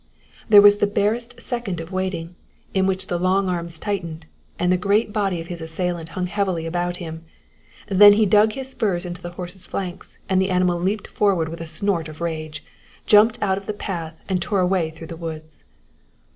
[0.49, 2.33] There was the barest second of waiting,
[2.73, 4.25] in which the long arms tightened,
[4.57, 7.23] and the great body of his assailant hung heavily about him;
[7.87, 11.67] then he dug spurs into the horse's flanks and the animal leaped forward with a
[11.67, 12.63] snort of rage,
[13.05, 15.63] jumped out of the path and tore away through the woods.